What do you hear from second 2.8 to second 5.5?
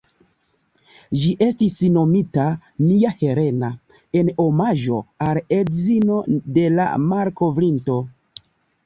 ""Mia Helena"" en omaĝo al la